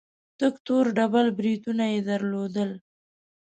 تک 0.39 0.53
تور 0.65 0.85
ډبل 0.97 1.27
برېتونه 1.37 1.83
يې 1.93 1.99
درلودل. 2.09 2.69